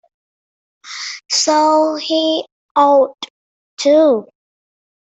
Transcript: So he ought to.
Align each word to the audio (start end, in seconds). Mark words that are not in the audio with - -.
So 1.29 1.93
he 1.93 2.43
ought 2.75 3.15
to. 3.81 4.27